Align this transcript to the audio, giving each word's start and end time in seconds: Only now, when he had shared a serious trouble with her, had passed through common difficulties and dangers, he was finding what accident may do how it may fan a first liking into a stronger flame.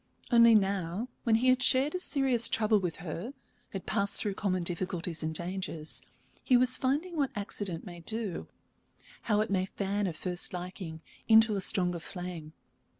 Only 0.31 0.55
now, 0.55 1.09
when 1.25 1.35
he 1.35 1.49
had 1.49 1.61
shared 1.61 1.93
a 1.93 1.99
serious 1.99 2.49
trouble 2.49 2.79
with 2.79 2.95
her, 3.05 3.35
had 3.69 3.85
passed 3.85 4.19
through 4.19 4.33
common 4.33 4.63
difficulties 4.63 5.21
and 5.21 5.31
dangers, 5.31 6.01
he 6.43 6.57
was 6.57 6.75
finding 6.75 7.15
what 7.17 7.29
accident 7.35 7.85
may 7.85 7.99
do 7.99 8.47
how 9.29 9.41
it 9.41 9.51
may 9.51 9.67
fan 9.67 10.07
a 10.07 10.13
first 10.13 10.53
liking 10.53 11.01
into 11.27 11.55
a 11.55 11.61
stronger 11.61 11.99
flame. 11.99 12.53